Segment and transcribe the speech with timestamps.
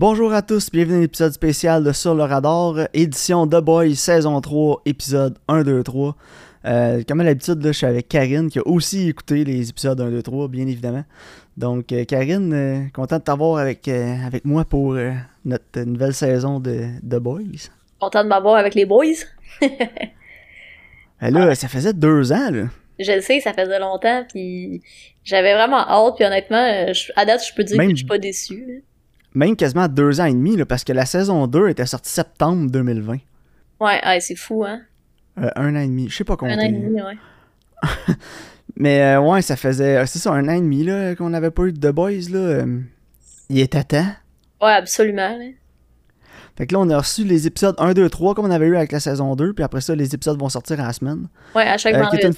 [0.00, 4.40] Bonjour à tous, bienvenue à l'épisode spécial de Sur le Radar, édition The Boys saison
[4.40, 6.16] 3, épisode 1, 2, 3.
[6.64, 10.08] Euh, comme à l'habitude, je suis avec Karine qui a aussi écouté les épisodes 1,
[10.10, 11.04] 2, 3, bien évidemment.
[11.58, 14.96] Donc, euh, Karine, euh, content de t'avoir avec, euh, avec moi pour
[15.44, 17.68] notre nouvelle saison de The Boys.
[18.00, 19.04] Content de m'avoir avec les boys.
[21.22, 22.62] Euh, là, ça faisait deux ans, là.
[22.98, 24.80] Je le sais, ça faisait longtemps, puis
[25.22, 28.06] j'avais vraiment hâte, puis honnêtement, je- à date, je peux dire Même- que je suis
[28.06, 28.82] pas déçu.
[29.34, 32.70] Même quasiment deux ans et demi, là, parce que la saison 2 était sortie septembre
[32.70, 33.12] 2020.
[33.80, 34.80] Ouais, ouais, c'est fou, hein.
[35.38, 36.54] Euh, un an et demi, je sais pas compter.
[36.54, 37.16] Un an et demi, ouais.
[38.76, 41.50] Mais euh, ouais, ça faisait, euh, c'est ça, un an et demi là, qu'on n'avait
[41.50, 42.30] pas eu de The Boys.
[42.30, 42.64] Là.
[43.48, 44.06] il était temps.
[44.60, 45.36] Ouais, absolument.
[45.38, 45.44] là.
[46.56, 48.76] Fait que là, on a reçu les épisodes 1, 2, 3 comme on avait eu
[48.76, 51.28] avec la saison 2, puis après ça, les épisodes vont sortir à la semaine.
[51.54, 52.34] Ouais, à chaque Euh, qui est une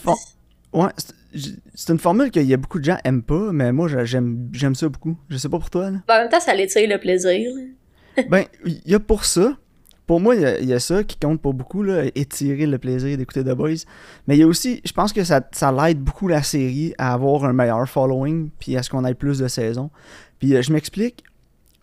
[0.73, 4.49] Ouais, c'est- une formule qu'il y a beaucoup de gens aiment pas, mais moi, j'aime
[4.53, 5.17] j'aime ça beaucoup.
[5.29, 5.99] Je sais pas pour toi, là.
[6.09, 7.41] Ben, en même temps, ça l'étire le plaisir.
[8.29, 9.57] ben, il y a pour ça.
[10.07, 12.67] Pour moi, il y a- il y, a ça qui compte pour beaucoup, là, étirer
[12.67, 13.85] le plaisir d'écouter The Boys.
[14.27, 17.15] Mais il y a aussi, je pense que ça, ça l'aide beaucoup la série à
[17.15, 19.91] avoir un meilleur following, puis à ce qu'on ait plus de saisons.
[20.39, 21.23] Puis euh, je m'explique,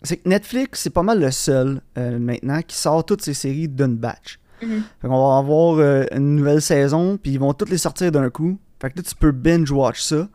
[0.02, 3.68] c'est que Netflix, c'est pas mal le seul euh, maintenant qui sort toutes ces séries
[3.68, 4.38] d'une batch.
[4.62, 4.82] Mhm.
[5.00, 8.28] Fait qu'on va avoir euh, une nouvelle saison, puis ils vont toutes les sortir d'un
[8.30, 8.58] coup.
[8.80, 10.28] Fait que là, tu peux binge-watch ça.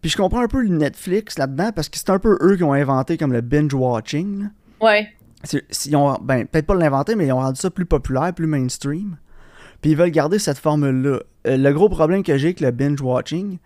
[0.00, 2.62] Puis je comprends un peu le Netflix là-dedans, parce que c'est un peu eux qui
[2.64, 4.48] ont inventé comme le binge-watching.
[4.80, 5.08] Ouais.
[5.86, 9.16] Ils ont, ben, peut-être pas l'inventer, mais ils ont rendu ça plus populaire, plus mainstream.
[9.82, 11.20] Puis ils veulent garder cette formule-là.
[11.46, 13.58] Euh, le gros problème que j'ai avec le binge-watching,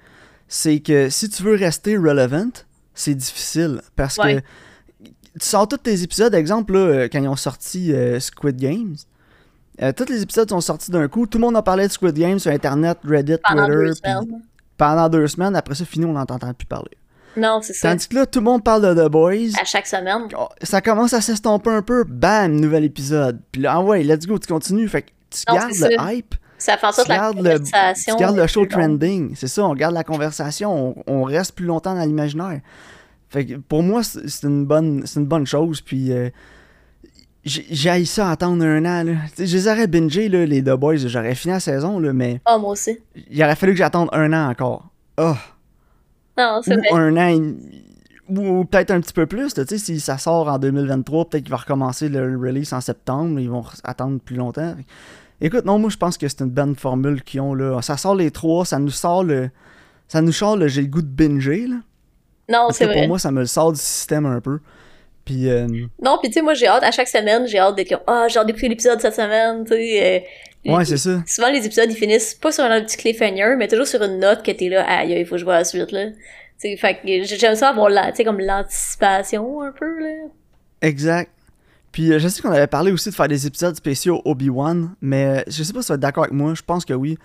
[0.49, 2.51] c'est que si tu veux rester relevant,
[2.95, 3.81] c'est difficile.
[3.97, 4.37] Parce Ouais.
[4.37, 5.09] que
[5.41, 8.95] tu sors tous tes épisodes, exemple, là, euh, quand ils ont sorti euh, Squid Games,
[9.83, 11.27] euh, tous les épisodes sont sortis d'un coup.
[11.27, 13.79] Tout le monde a parlé de Squid Games sur Internet, Reddit, Pendant Twitter.
[13.87, 14.43] deux semaines.
[14.77, 15.57] pendant deux semaines.
[15.57, 16.91] Après ça, fini, on n'entend plus parler.
[17.37, 17.91] Non, c'est ça.
[17.91, 19.59] Tandis que là, tout le monde parle de The Boys.
[19.61, 20.29] À chaque semaine.
[20.39, 23.41] Oh, ça commence à s'estomper un peu, bam, nouvel épisode.
[23.51, 24.89] Puis là, ah ouais, let's go, tu continues.
[24.89, 26.13] Fait que tu Non, gardes le ça.
[26.13, 28.15] hype, Ça fait en tu sorte que la le, conversation.
[28.17, 29.35] tu gardes le show trending.
[29.35, 32.61] C'est ça, on garde la conversation, on, on reste plus longtemps dans l'imaginaire.
[33.31, 35.81] Fait que pour moi, c'est c'est une bonne, c'est une bonne chose.
[35.81, 36.31] Puis euh,
[37.45, 39.05] j'ai ça attendre un an.
[39.05, 39.13] Là.
[39.39, 39.87] Je les aurais
[40.29, 40.97] là, les The Boys.
[40.97, 42.99] J'aurais fini la saison, là, mais Ah, moi aussi.
[43.31, 44.89] il aurait fallu que j'attende un an encore.
[45.19, 45.35] Oh,
[46.39, 46.89] Non, c'est ou vrai.
[46.93, 47.53] un an,
[48.29, 49.53] ou, peut-être un petit peu plus.
[49.55, 53.39] Tu sais, si ça sort en 2023, peut-être qu'il va recommencer le release en septembre.
[53.39, 54.75] Ils vont re- attendre plus longtemps.
[55.41, 57.83] Écoute, non, moi je pense que c'est une bonne formule qu'ils ont là.
[57.83, 59.51] Ça sort les trois, ça nous sort le.
[60.09, 61.77] Ça nous sort le j'ai le goût de binger là.
[62.49, 62.95] Non, c'est vrai.
[63.01, 64.61] pour moi, ça me le sort du système un peu.
[65.25, 65.67] Puis euh,
[66.03, 68.27] Non, pis tu sais, moi, j'ai hâte, à chaque semaine, j'ai hâte d'être comme, ah,
[68.29, 70.25] j'ai hâte d'écouter l'épisode cette semaine, tu sais.
[70.67, 71.23] euh, ouais, les- c'est ça.
[71.27, 74.43] Souvent, les épisodes, ils finissent pas sur un petit cliffhanger, mais toujours sur une note
[74.45, 76.11] que t'es là, aïe, il faut que je vois la suite, là.
[76.11, 76.17] Tu
[76.59, 80.29] sais, fait que j'aime ça avoir, la- tu sais, comme l'anticipation, un peu, là.
[80.83, 81.31] Exact.
[81.93, 85.25] Puis euh, je sais qu'on avait parlé aussi de faire des épisodes spéciaux Obi-Wan, mais
[85.27, 86.53] euh, je sais pas si tu vas être d'accord avec moi.
[86.55, 87.17] Je pense que oui.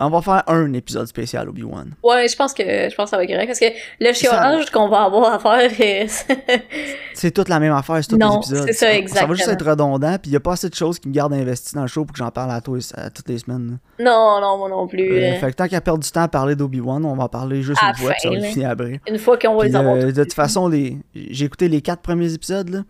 [0.00, 1.92] On va faire un épisode spécial Obi-Wan.
[2.02, 3.66] Ouais, je pense que, je pense que ça va être correct, parce que
[4.00, 6.08] le chiolage qu'on va avoir à faire,
[7.14, 8.66] C'est toute la même affaire, c'est tous Non, les épisodes.
[8.68, 9.34] c'est ça, Ça va exactement.
[9.34, 11.74] juste être redondant, puis il y a pas assez de choses qui me gardent investi
[11.74, 13.78] dans le show pour que j'en parle à, tous- à toutes les semaines.
[13.98, 15.10] non, non, moi non plus.
[15.12, 17.28] Euh, euh, fait que tant qu'à perdre du temps à parler d'Obi-Wan, on va en
[17.28, 18.52] parler juste À une fois, puis ça va fin, être là.
[18.52, 19.00] fini après.
[19.08, 19.96] Une fois qu'on va les avoir.
[19.96, 20.96] euh, de toute façon, les...
[21.14, 22.80] j'ai écouté les quatre premiers épisodes, là.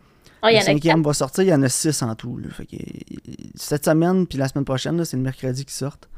[0.42, 2.38] Ah, le cinquième va sortir, il y en a six en tout.
[2.38, 2.48] là.
[2.56, 6.08] Fait que, euh, cette semaine, puis la semaine prochaine, c'est le mercredi qui sortent.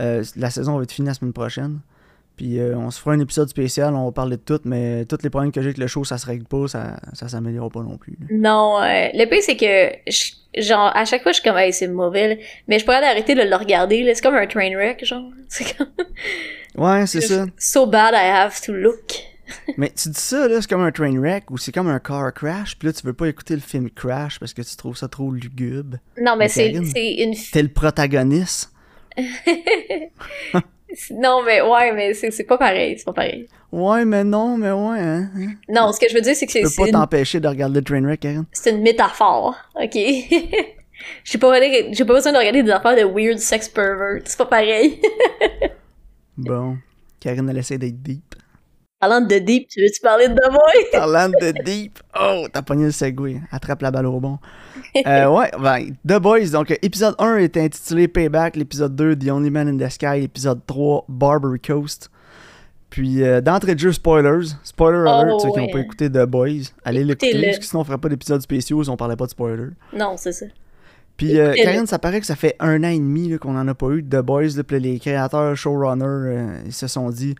[0.00, 1.80] Euh, la saison va être finie la semaine prochaine.
[2.36, 5.18] Puis euh, on se fera un épisode spécial, on va parler de tout, mais tous
[5.22, 7.82] les problèmes que j'ai avec le show, ça se règle pas, ça, ça s'améliore pas
[7.82, 8.18] non plus.
[8.20, 8.26] là.
[8.32, 11.72] Non, euh, le pire, c'est que, je- genre, à chaque fois, je suis comme, hey,
[11.72, 12.42] c'est mauvais, là.
[12.66, 14.10] mais je pourrais arrêter de le regarder.
[14.16, 15.30] C'est comme un train wreck, genre.
[15.48, 15.86] C'est comme,
[16.76, 17.46] Ouais, c'est ça.
[17.56, 19.12] so bad I have to look.
[19.76, 22.32] Mais tu dis ça, là, c'est comme un train wreck ou c'est comme un car
[22.34, 25.06] crash, puis là, tu veux pas écouter le film Crash parce que tu trouves ça
[25.06, 25.98] trop lugubre.
[26.20, 28.72] Non, mais Mais c'est, une, T'es le protagoniste.
[31.10, 33.48] non, mais ouais, mais c'est, pas pareil, c'est pas pareil.
[33.72, 35.30] Ouais, mais non, mais ouais, hein.
[35.36, 35.52] hein.
[35.68, 37.48] Non, ce que je veux dire, c'est que Tu c'est, peux pas une, t'empêcher de
[37.48, 38.44] regarder le train wreck, Karen.
[38.52, 39.96] c'est une métaphore, ok?
[41.24, 44.46] J'ai pas, j'ai pas besoin de regarder des affaires de weird sex pervert, c'est pas
[44.46, 45.00] pareil.
[46.36, 46.78] Bon.
[47.20, 48.34] Karen, elle essaie d'être deep.
[49.00, 50.84] Parlant de deep, tu veux-tu parler de The Boy?
[50.92, 51.98] Parlant de deep.
[52.18, 53.40] Oh, t'as pogné le segway.
[53.50, 54.38] Attrape la balle au bon.
[55.06, 56.50] Euh, ouais, ben, The Boys.
[56.52, 58.56] Donc, épisode 1 est intitulé Payback.
[58.56, 60.20] L'épisode 2, The Only Man in the Sky.
[60.20, 62.10] L'épisode 3, Barbary Coast.
[62.88, 64.52] Puis, euh, d'entrée de jeu, spoilers.
[64.62, 66.70] Spoiler Oh, alert, ceux qui n'ont pas écouté The Boys.
[66.84, 69.30] Allez l'écouter, parce que sinon on ferait pas d'épisodes spéciaux si on parlait pas de
[69.30, 69.70] spoilers.
[69.92, 70.46] Non, c'est ça.
[71.16, 71.52] Puis, euh.
[71.54, 74.02] Karine, ça paraît que ça fait un an et demi qu'on en a pas eu
[74.02, 74.56] de The Boys.
[74.56, 77.34] là, puis les créateurs, showrunners, euh, ils se sont dit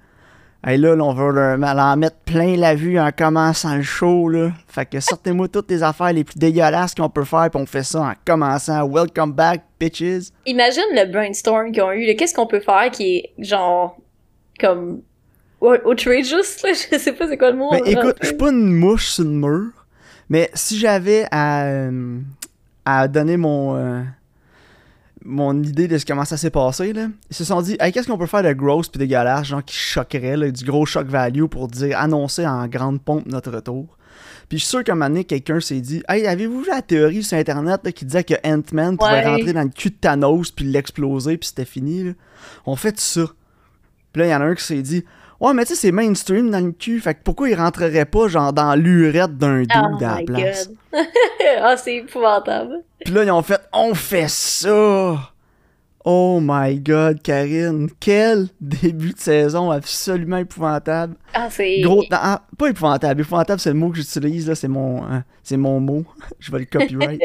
[0.66, 4.50] Hey là, là, on va leur, mettre plein la vue en commençant le show, là.
[4.66, 7.82] Fait que sortez-moi toutes les affaires les plus dégueulasses qu'on peut faire, puis on fait
[7.82, 8.88] ça en commençant.
[8.88, 10.30] Welcome back, bitches.
[10.46, 12.16] Imagine le brainstorm qu'ils ont eu.
[12.16, 13.98] Qu'est-ce qu'on peut faire qui est genre
[14.58, 15.02] comme
[15.60, 16.72] ou- outrageous là?
[16.92, 17.70] Je sais pas c'est quoi le mot.
[17.70, 19.70] Ben en écoute, je suis pas une mouche sur le mur,
[20.30, 22.20] mais si j'avais à, euh,
[22.86, 24.00] à donner mon, euh,
[25.24, 28.06] mon idée de ce- comment ça s'est passé, là, ils se sont dit, hey, qu'est-ce
[28.08, 31.44] qu'on peut faire de gross puis dégueulasse, genre qui choquerait, là, du gros shock value
[31.46, 33.96] pour dire, annoncer en grande pompe notre retour?
[34.48, 36.82] Puis je suis sûr qu'à un moment donné, quelqu'un s'est dit, hey, avez-vous vu la
[36.82, 40.50] théorie sur Internet là, qui disait que Ant-Man pouvait rentrer dans le cul de Thanos
[40.50, 42.12] puis l'exploser puis c'était fini, là?
[42.66, 43.22] On fait ça.
[44.12, 45.04] Puis là, il y en a un qui s'est dit,
[45.40, 47.00] Ouais, mais tu sais, c'est mainstream dans le cul.
[47.00, 50.68] Fait que pourquoi il rentrerait pas, genre, dans l'urette d'un dude Oh la my place?
[50.92, 51.06] god.
[51.60, 52.82] ah, c'est épouvantable.
[53.04, 55.30] Puis là, ils ont fait, on fait ça!
[56.06, 57.88] Oh my god, Karine.
[57.98, 61.16] Quel début de saison absolument épouvantable.
[61.32, 61.80] Ah, c'est.
[61.80, 63.22] Gros, ah, pas épouvantable.
[63.22, 64.54] Épouvantable, c'est le mot que j'utilise, là.
[64.54, 66.04] C'est mon, hein, c'est mon mot.
[66.40, 67.20] Je vais le copyright.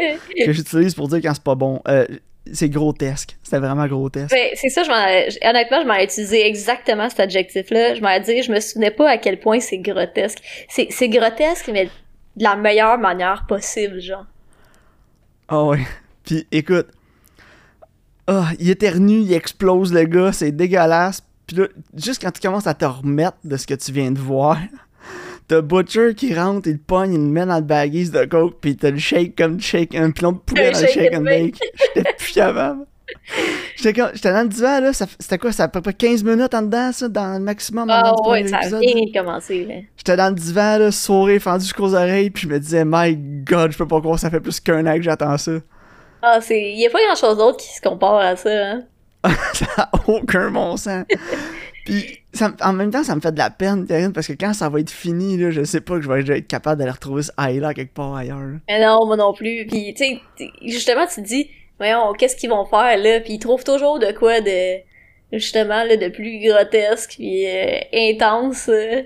[0.45, 1.81] que j'utilise pour dire quand c'est pas bon.
[1.89, 2.05] Euh,
[2.53, 3.37] c'est grotesque.
[3.43, 4.31] C'était vraiment grotesque.
[4.31, 7.95] Ben, c'est ça, je m'en, honnêtement, je m'en ai utilisé exactement cet adjectif-là.
[7.95, 10.39] Je m'en ai dit, je me souvenais pas à quel point c'est grotesque.
[10.67, 14.25] C'est, c'est grotesque, mais de la meilleure manière possible, genre.
[15.47, 15.79] Ah ouais.
[16.23, 16.87] Puis écoute,
[18.27, 21.23] ah, il éternue, il explose le gars, c'est dégueulasse.
[21.47, 24.19] Puis là, juste quand tu commences à te remettre de ce que tu viens de
[24.19, 24.59] voir,
[25.49, 28.77] t'as Butcher qui rentre, il pogne, il le met dans le baggies de coke, puis
[28.77, 31.59] t'as le shake comme du shake, un pilon de poulet dans le shake and bake.
[31.95, 32.85] J'étais plus capable.
[33.75, 36.91] J'étais dans le divan, là, c'était quoi, ça à peu près 15 minutes en dedans,
[36.91, 39.75] ça, dans le maximum, Ah du ouais, ça a bien commencé, là.
[39.97, 43.71] J'étais dans le divan, là, sourire fendu jusqu'aux oreilles, puis je me disais, my god,
[43.71, 45.53] je peux pas croire, ça fait plus qu'un an que j'attends ça.
[46.21, 48.83] Ah, c'est, y a pas grand chose d'autre qui se compare à ça, hein.
[49.53, 51.05] ça a aucun bon sens.
[51.89, 54.33] Puis ça me- en même temps, ça me fait de la peine, Karine, parce que
[54.33, 56.91] quand ça va être fini, là, je sais pas que je vais être capable d'aller
[56.91, 58.39] retrouver ce high-là quelque part ailleurs.
[58.39, 58.57] là.
[58.67, 59.65] Mais non, moi non plus.
[59.67, 60.21] Puis, tu sais,
[60.65, 63.19] justement, tu te dis, voyons, qu'est-ce qu'ils vont faire, là?
[63.21, 64.77] Puis ils trouvent toujours de quoi de,
[65.33, 69.01] justement, là, de plus grotesque, puis euh, intense, euh,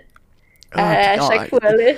[0.73, 1.93] Ah, à, à chaque ah, fois, là.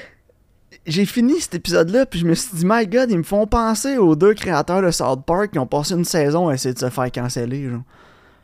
[0.86, 3.98] J'ai fini cet épisode-là, puis je me suis dit, my god, ils me font penser
[3.98, 6.90] aux deux créateurs de South Park qui ont passé une saison à essayer de se
[6.92, 7.70] faire canceller.
[7.70, 7.82] Genre.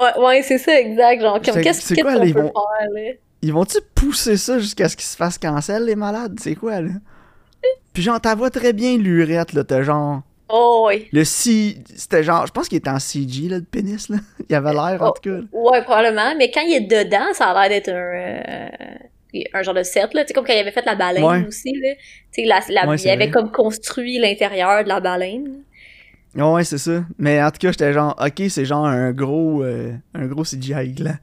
[0.02, 1.22] Ouais, ouais, c'est ça, exact.
[1.22, 2.44] Genre, comme, qu'est-ce quoi, qu'on peut faire,
[2.94, 3.12] là?
[3.44, 6.40] Ils vont-tu pousser ça jusqu'à ce qu'ils se fassent cancel, les malades?
[6.40, 6.90] C'est quoi, là?
[7.94, 10.22] Puis genre, ta voix très bien l'urette, là, t'as genre...
[10.54, 11.08] Oh, ouais.
[11.14, 11.24] Le.
[11.24, 12.46] C'était genre...
[12.48, 14.18] Je pense qu'il était en CG, là, le pénis, là.
[14.50, 15.12] Il avait l'air, en Oh.
[15.12, 15.38] tout cas.
[15.38, 15.44] là.
[15.54, 16.36] Ouais, probablement.
[16.38, 18.70] Mais quand il est dedans, ça a l'air d'être un, euh,
[19.54, 20.24] un genre de set, là.
[20.24, 21.46] Tu sais, comme quand il avait fait la baleine Ouais.
[21.48, 21.94] aussi, là.
[22.34, 23.32] Tu sais, la, la- Ouais, il avait vrai.
[23.32, 25.64] comme construit l'intérieur de la baleine.
[26.36, 27.04] Ouais, c'est ça.
[27.18, 30.94] Mais en tout cas, j'étais genre, ok, c'est genre un gros, euh, un gros CGI
[30.94, 31.16] gland.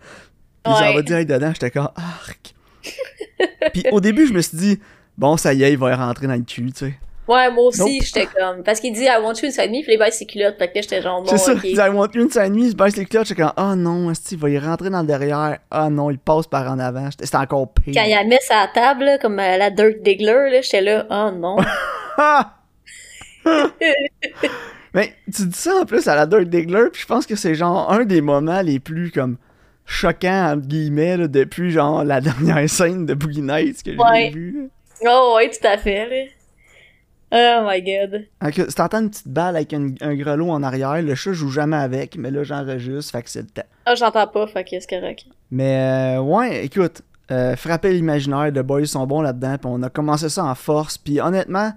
[0.64, 0.78] Puis Ouais.
[0.80, 2.54] j'en va direct dedans, j'étais comme, arc.
[3.72, 4.80] Puis au début, je me suis dit,
[5.16, 6.94] bon, ça y est, il va rentrer dans le cul, tu sais.
[7.26, 7.90] Ouais, moi aussi, Nope.
[8.04, 8.62] j'étais comme.
[8.62, 10.56] Parce qu'il dit I want you inside me, puis il baisse ses culottes.
[10.58, 11.60] Fait que là, j'étais genre, bon, c'est ça, ok.
[11.62, 13.74] il dit, I want you inside me, il se baisse les clutches, j'étais comme, oh
[13.76, 15.58] non, il va y rentrer dans le derrière.
[15.70, 17.08] Ah non, il passe par en avant.
[17.10, 17.92] C'était encore pire.
[17.94, 21.06] Quand il la met sa table, là, comme à la Dirt Diggler, là, j'étais là,
[21.10, 21.56] oh non.
[24.94, 27.54] Mais tu dis ça en plus à la Dirt Diggler, puis je pense que c'est
[27.54, 29.36] genre un des moments les plus comme
[29.84, 34.30] choquants entre guillemets là, depuis genre la dernière scène de Boogie Nights que j'ai Ouais.
[34.30, 34.70] vu.
[35.06, 36.30] oh, ouais, tout à fait, là.
[37.30, 38.24] Oh my god.
[38.68, 41.76] Si t'entends une petite balle avec un, un grelot en arrière, le chat joue jamais
[41.76, 43.68] avec, mais là j'enregistre, fait que c'est le temps.
[43.84, 45.24] Ah, j'entends pas, fait que c'est correct.
[45.50, 49.90] Mais euh, ouais, écoute, euh, frapper l'imaginaire, The Boys sont bons là-dedans, puis on a
[49.90, 51.72] commencé ça en force, puis honnêtement,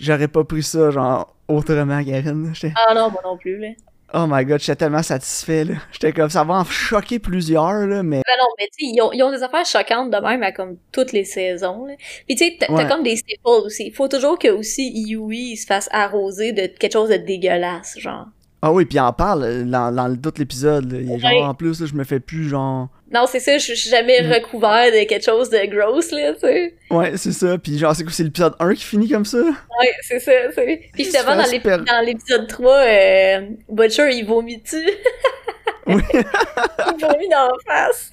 [0.00, 2.52] j'aurais pas pris ça genre autrement, Karine.
[2.76, 3.68] Ah non, moi non plus, là.
[4.12, 5.74] Oh my god, j'étais tellement satisfait, là.
[5.92, 8.16] J'étais comme, ça va en choquer plusieurs, là, mais...
[8.26, 10.50] Ben non, mais tu sais, ils ont, ils ont des affaires choquantes de même à
[10.50, 11.94] comme toutes les saisons, là.
[12.26, 12.88] Puis tu sais, t'as Ouais.
[12.88, 13.86] comme des staples aussi.
[13.86, 17.98] Il faut toujours que aussi Yui il se fasse arroser de quelque chose de dégueulasse,
[18.00, 18.26] genre.
[18.62, 20.98] Ah oui, puis il en parle euh, dans, dans tout l'épisode, là.
[21.00, 21.42] Il est genre, Ouais.
[21.42, 22.88] en plus, là, je me fais plus, genre...
[23.12, 24.32] Non, c'est ça, je suis jamais Mm.
[24.32, 26.74] recouvert de quelque chose de gross, là, tu sais.
[26.90, 29.38] Ouais, c'est ça, puis genre, c'est quoi, c'est l'épisode 1 qui finit comme ça?
[29.38, 30.32] Ouais, c'est ça.
[30.92, 33.40] Puis dans super- dans l'épisode 3, euh,
[33.70, 34.90] Butcher, il vomit dessus.
[35.86, 36.02] Oui.
[36.12, 38.10] il vomit dans la face.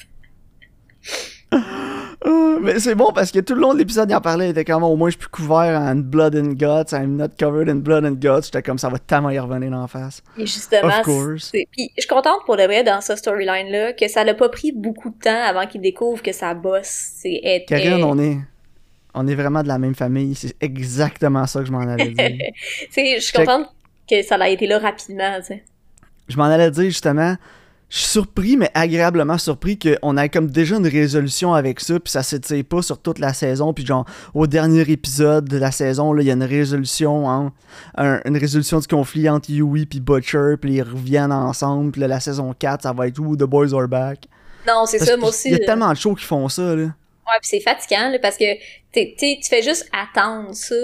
[2.26, 4.50] Ah, mais c'est bon, parce que tout le long de l'épisode, il en parlait, il
[4.52, 7.70] était comme, au moins, je suis plus couvert en blood and guts, I'm not covered
[7.70, 8.46] in blood and guts.
[8.46, 10.24] J'étais comme, ça va tellement y revenir en face.
[10.38, 14.34] Et justement, puis je suis contente pour de vrai dans ce storyline-là que ça n'a
[14.34, 18.18] pas pris beaucoup de temps avant qu'il découvre que sa boss, c'est est, Karine, on
[18.20, 18.38] est...
[19.20, 22.52] On est vraiment de la même famille, c'est exactement ça que je m'en allais dire.
[22.96, 23.68] Je suis contente
[24.08, 25.40] que ça a été là rapidement,
[26.28, 27.36] je m'en allais dire justement,
[27.90, 32.12] je suis surpris, mais agréablement surpris qu'on ait comme déjà une résolution avec ça, puis
[32.12, 36.12] ça s'étire pas sur toute la saison, puis genre au dernier épisode de la saison,
[36.12, 37.54] là, il y a une résolution, hein,
[37.98, 42.20] une résolution du conflit entre Yui puis Butcher, puis ils reviennent ensemble, puis là, la
[42.20, 44.26] saison 4, ça va être où The Boys Are Back.
[44.68, 45.48] Non, c'est ça, moi aussi.
[45.48, 45.66] Il y a là.
[45.66, 46.84] tellement de shows qui font ça, là.
[46.84, 48.56] Ouais, pis c'est fatigant, là, parce que
[48.92, 50.76] t'sais, tu fais juste attendre ça.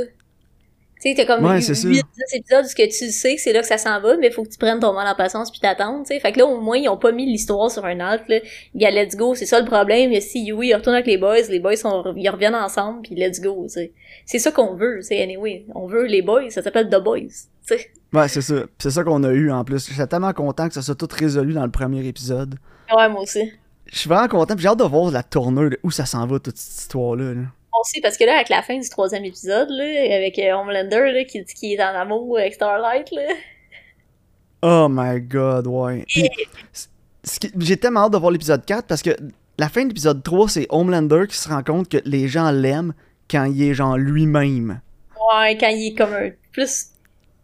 [1.03, 1.89] Tu sais, t'as comme Ouais, 8 c'est ça.
[1.89, 2.01] 10
[2.33, 4.49] épisodes ce que tu sais que c'est là que ça s'en va, mais faut que
[4.49, 6.19] tu prennes ton mal en patience puis t'attendre, tu sais.
[6.21, 8.39] Fait que là, au moins, ils ont pas mis l'histoire sur un alt, là.
[8.73, 10.17] Gars, let's go, c'est ça le problème.
[10.21, 13.41] Si Yui il retourne avec les boys, les boys sont, ils reviennent ensemble puis let's
[13.41, 13.91] go, tu sais.
[14.25, 15.65] C'est ça qu'on veut, tu sais, anyway.
[15.75, 17.27] On veut les boys, ça s'appelle The Boys, tu
[17.63, 17.91] sais.
[18.13, 18.63] Ouais, c'est ça.
[18.77, 19.89] C'est ça qu'on a eu en plus.
[19.89, 22.55] J'étais tellement content que ça soit tout résolu dans le premier épisode.
[22.95, 23.51] Ouais, moi aussi.
[23.87, 26.55] Je suis vraiment content, j'ai hâte de voir la tournure, où ça s'en va, toute
[26.55, 27.33] cette histoire-là.
[27.33, 27.41] là.
[27.73, 29.83] Moi aussi, parce que là, avec la fin du troisième épisode, là,
[30.15, 33.23] avec euh, Homelander, là, qui dit qu'il est en amour avec Starlight, là.
[34.61, 36.05] Oh my god, ouais.
[36.07, 36.29] Qui-
[37.59, 39.11] j'ai tellement hâte de voir l'épisode 4 parce que
[39.57, 42.93] la fin de l'épisode 3, c'est Homelander qui se rend compte que les gens l'aiment
[43.29, 44.79] quand il est genre lui-même.
[45.33, 46.87] Ouais, quand il est comme un plus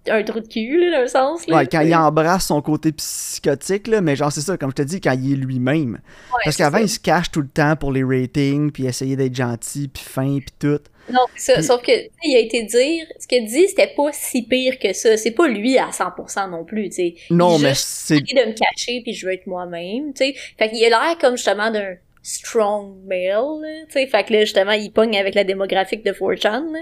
[0.08, 1.46] un trou de cul, là, le sens.
[1.48, 1.58] Là.
[1.58, 4.82] Ouais, quand il embrasse son côté psychotique, là, mais genre c'est ça, comme je te
[4.82, 5.94] dis, quand il est lui-même.
[6.34, 9.36] Ouais, Parce qu'avant, il se cache tout le temps pour les ratings, puis essayer d'être
[9.36, 10.80] gentil, puis fin, puis tout.
[11.12, 11.58] Non, c'est ça.
[11.58, 11.92] Puis- Sauf que,
[12.24, 15.18] il a été dire, ce qu'il dit, c'était pas si pire que ça.
[15.18, 17.16] C'est pas lui à 100% non plus, tu sais.
[17.32, 18.18] Non, Il mais c'est...
[18.18, 20.36] essayé de me cacher puis je veux être moi-même, tu sais.
[20.58, 24.06] Fait qu'il a l'air comme justement d'un strong male, tu sais.
[24.08, 26.80] Fait que là, justement, il pogne avec la démographique de 4chan, là.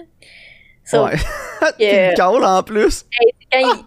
[0.89, 1.15] So, Ouais.
[1.77, 3.05] Puis en plus.
[3.51, 3.83] quand ils,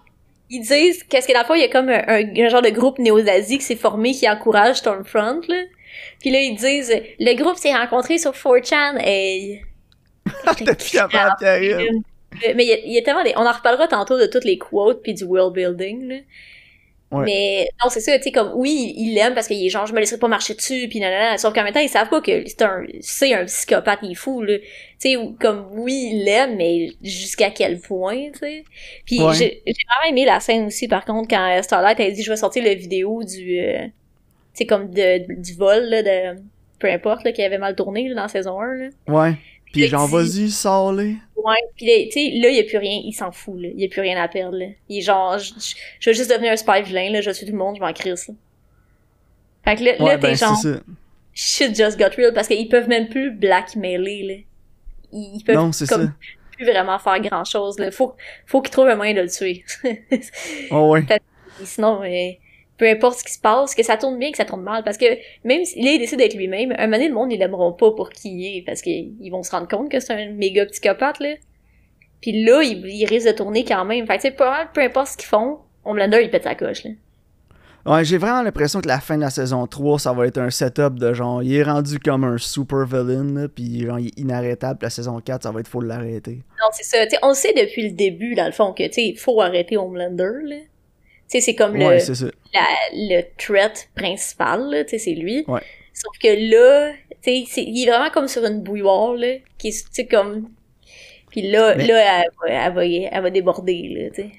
[0.50, 2.62] ils disent qu'est-ce que dans le fond il y a comme un, un- un genre
[2.62, 5.62] de groupe néo-nazi qui s'est formé qui encourage Stormfront là.
[6.20, 9.62] Puis là ils disent le groupe s'est rencontré sur 4chan et
[10.58, 12.02] T'es plus capable, Karine.
[12.54, 14.44] mais il y, a, il y a tellement des on en reparlera tantôt de toutes
[14.44, 16.16] les quotes puis du world building là.
[17.12, 17.24] Ouais.
[17.24, 19.92] Mais non, c'est ça, tu sais, comme, oui, il l'aime parce qu'il est genre, je
[19.92, 21.38] me laisserai pas marcher dessus, puis nanana.
[21.38, 24.14] Sauf qu'en même temps, ils savent pas que c'est un, c'est un psychopathe, il est
[24.14, 24.58] fou, là.
[24.58, 24.64] Tu
[24.98, 28.64] sais, comme, oui, il l'aime, mais jusqu'à quel point, tu sais?
[29.06, 29.34] Puis Ouais.
[29.34, 32.30] j'ai j'ai vraiment aimé la scène aussi, par contre, quand euh, Starlight a dit, je
[32.30, 33.90] vais sortir la vidéo du, euh, tu
[34.54, 36.40] sais, comme de, du vol, là, de,
[36.78, 38.88] peu importe, là, qui avait mal tourné, là, dans saison 1, là.
[39.08, 39.32] Ouais.
[39.72, 41.16] Puis Puis genre, vas-y, sors-les.
[41.36, 43.68] Ouais, pis là, tu sais, là, il y a plus rien, il s'en fout, là.
[43.72, 44.66] Il y a plus rien à perdre, là.
[44.88, 47.46] Il est genre, je, je- je veux juste devenir un spy vilain, là, je suis
[47.46, 48.34] tout le monde, je m'en crisse, là.
[49.64, 50.58] Fait que là, là t'es ben genre,
[51.32, 54.34] shit just got real, parce qu'ils peuvent même plus blackmailer, là.
[55.12, 56.12] Ils, ils peuvent Non, c'est comme ça.
[56.56, 57.90] plus vraiment faire grand chose, là.
[57.90, 58.14] Faut,
[58.46, 59.64] faut qu'ils trouvent un moyen de le tuer.
[60.70, 61.04] Oh, ouais.
[61.64, 62.30] Sinon, euh,
[62.80, 64.96] peu importe ce qui se passe, que ça tourne bien, que ça tourne mal, parce
[64.96, 65.04] que
[65.44, 67.90] même si là, il décide d'être lui-même, un moment donné, le monde, ils l'aimeront pas
[67.90, 71.20] pour qui il est, parce qu'ils vont se rendre compte que c'est un méga psychopathe,
[71.20, 71.34] là.
[72.22, 74.06] Puis là, il, il risque de tourner quand même.
[74.06, 76.92] Fait que, tu mal, peu importe ce qu'ils font, Homelander, il pète sa coche, là.
[77.84, 80.48] Ouais, j'ai vraiment l'impression que la fin de la saison 3, ça va être un
[80.48, 84.18] setup de genre, il est rendu comme un super villain, là, puis genre, il est
[84.18, 84.78] inarrêtable.
[84.78, 86.42] puis La saison 4, ça va être faut l'arrêter.
[86.60, 87.04] Non, c'est ça.
[87.04, 89.18] Tu sais, on le sait depuis le début, dans le fond, que, tu sais, il
[89.18, 90.56] faut arrêter Homelander, là.
[91.30, 91.86] Sais, c'est comme le...
[91.86, 91.98] Ouais,
[92.52, 92.60] la,
[92.92, 95.44] le threat principal, tu sais, c'est lui.
[95.46, 95.60] Ouais.
[95.94, 100.06] Sauf que là, tu sais, il est vraiment comme sur une bouilloire, là, qui est,
[100.10, 100.48] comme...
[101.30, 104.30] Puis là, Mais- là, elle, va- elle, va, elle va déborder, là, tu sais.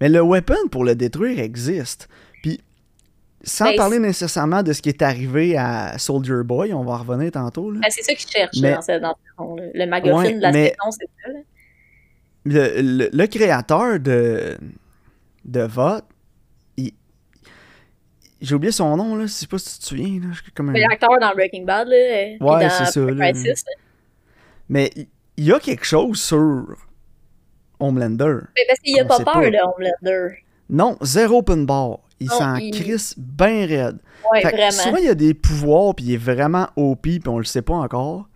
[0.00, 2.08] Mais le weapon pour le détruire existe.
[2.42, 2.58] Puis,
[3.44, 6.98] sans Ben, parler nécessairement de ce qui est arrivé à Soldier Boy, on va en
[7.04, 7.70] revenir tantôt.
[7.70, 9.56] Ben, c'est ça qu'il cherche, Mais- là, dans, ce, dans.
[9.72, 11.38] Le Ouais, de la mais- saison, c'est ça, là.
[12.44, 14.56] Le, le, le créateur de,
[15.44, 16.04] de Vote,
[18.40, 19.22] j'ai oublié son nom, là.
[19.26, 20.34] Je sais pas si tu te souviens, là.
[20.54, 23.30] Comme un- L'acteur dans Breaking Bad, là, euh, Ouais, dans c'est ça, là.
[23.32, 23.72] Crisis, là.
[24.68, 25.08] Mais il-
[25.44, 26.64] y a quelque chose sur
[27.78, 28.36] Homelander.
[28.56, 29.50] Mais parce qu'il a pas peur pas.
[29.50, 30.36] de Homelander.
[30.68, 31.98] Non, zéro open bar.
[32.20, 33.98] Il s'en il- crisse bien raide.
[34.30, 37.20] Ouais, Fait que soit il y a des pouvoirs puis il est vraiment OP puis
[37.28, 38.28] on le sait pas encore.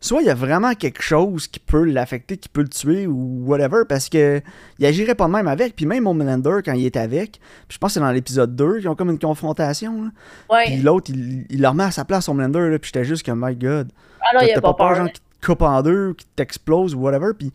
[0.00, 3.42] Soit il y a vraiment quelque chose qui peut l'affecter, qui peut le tuer ou
[3.44, 4.40] whatever parce que
[4.80, 5.76] il agirait pas de même avec.
[5.76, 7.32] Puis même Homelander quand il est avec,
[7.68, 10.02] puis je pense que c'est dans l'épisode 2 qu'ils ont comme une confrontation.
[10.04, 10.10] là.
[10.50, 10.64] Ouais.
[10.66, 13.44] Puis l'autre il, il le remet à sa place Homelander là, puis j'étais juste comme
[13.46, 13.90] my god.
[14.20, 14.96] Ah non, il T'as a pas pas peur peur.
[14.96, 17.28] genre qui te coupe en deux, qui t'explose ou whatever.
[17.38, 17.52] Puis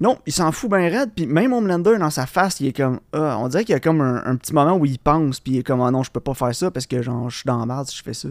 [0.00, 1.10] non, il s'en fout bien raide.
[1.14, 3.80] Puis même Homelander dans sa face, il est comme ah, on dirait qu'il y a
[3.80, 6.20] comme un, petit moment où il pense puis il est comme ah non, je peux
[6.20, 8.28] pas faire ça parce que genre je suis dans la merde si je fais ça.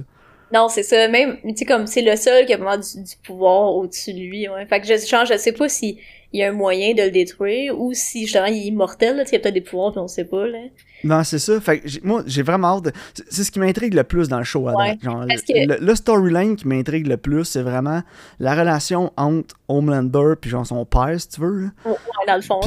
[0.54, 1.08] Non, c'est ça.
[1.08, 4.20] Même, tu sais, comme c'est le seul qui a vraiment du, du pouvoir au-dessus de
[4.20, 4.48] lui.
[4.50, 4.66] Ouais.
[4.66, 6.00] Fait que je, genre, je sais pas si
[6.32, 9.18] il y a un moyen de le détruire ou si justement il est immortel.
[9.18, 10.46] Là, il y a peut-être des pouvoirs puis on sait pas.
[10.48, 10.60] Là.
[11.04, 11.60] Non, c'est ça.
[11.62, 12.84] Fait que moi, j'ai vraiment hâte.
[12.86, 12.92] de-
[13.30, 14.98] c'est- ce qui m'intrigue le plus dans le show Ouais.
[15.02, 18.02] Genre, le, que- le- le storyline qui m'intrigue le plus, c'est vraiment
[18.40, 21.62] la relation entre Homelander puis genre son père, si tu veux.
[21.62, 21.70] là.
[21.86, 21.96] Ouais,
[22.28, 22.60] dans le fond.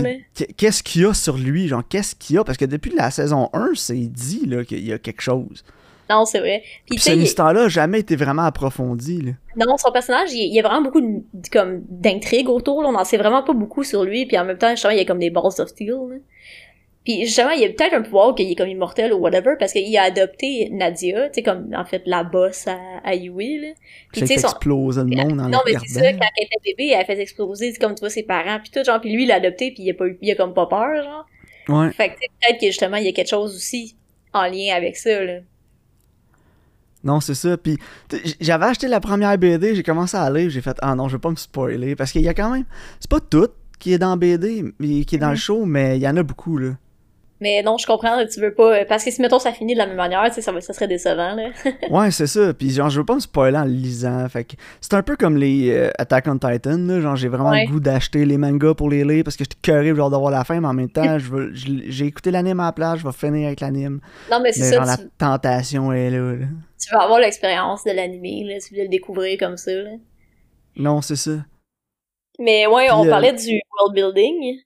[0.56, 1.68] Qu'est-ce qu'il y a sur lui?
[1.68, 2.44] Genre, qu'est-ce qu'il y a?
[2.44, 5.64] Parce que depuis la saison 1, c'est dit là, qu'il y a quelque chose.
[6.10, 6.60] Non, c'est vrai.
[6.62, 9.32] Puis, Puis tu sais, cette il- histoire-là a jamais été vraiment approfondie, là.
[9.56, 12.88] non, son personnage, il y a vraiment beaucoup de, comme, d'intrigue autour, là.
[12.88, 15.02] On en sait vraiment pas beaucoup sur lui, puis en même temps, justement, il y
[15.02, 16.16] a comme des balls of steel, là.
[17.04, 19.72] Puis justement, il y a peut-être un pouvoir qu'il est comme immortel ou whatever, parce
[19.72, 23.68] qu'il a adopté Nadia, tu sais, comme, en fait, la boss à, à Yui, là.
[24.12, 26.46] Puis, tu sais, fait son, exploser le monde en non, mais c'est ça, quand elle
[26.46, 29.24] était bébé, elle faisait exploser, comme tu vois, ses parents, puis tout, genre, puis lui,
[29.24, 31.26] il l'a adopté, puis il a pas eu, il a comme pas peur, genre.
[31.68, 31.90] Ouais.
[31.92, 33.96] Fait que, tu sais, peut-être que justement, il y a quelque chose aussi
[34.32, 35.38] en lien avec ça, là.
[37.04, 37.56] Non, c'est ça.
[37.56, 37.78] Puis
[38.40, 41.20] j'avais acheté la première BD, j'ai commencé à lire, j'ai fait ah non, je vais
[41.20, 42.64] pas me spoiler parce qu'il y a quand même
[43.00, 45.36] c'est pas tout qui est dans BD, qui est dans le Mhm.
[45.38, 46.70] show, mais il y en a beaucoup là.
[47.42, 49.86] Mais non, je comprends, tu veux pas, parce que si, mettons, ça finit de la
[49.86, 51.48] même manière, tu ça, ça serait décevant, là.
[51.90, 52.54] Ouais, c'est ça.
[52.54, 55.16] Puis genre je veux pas me spoiler en le lisant, fait que c'est un peu
[55.16, 57.64] comme les euh, Attack on Titan là, genre j'ai vraiment Ouais.
[57.66, 60.44] le goût d'acheter les mangas pour les lire parce que j'étais curé genre d'avoir la
[60.44, 63.12] fin, mais en même temps, je veux j'ai écouté l'anime à la place, je vais
[63.12, 64.00] finir avec l'anime.
[64.30, 66.46] Non, mais c'est ça, genre la tu, tentation est là, là.
[66.80, 69.90] tu veux avoir l'expérience de l'animé, là, tu veux le découvrir comme ça, là.
[70.76, 71.32] Non, c'est ça.
[72.38, 74.58] Mais ouais, on euh, parlait du world building.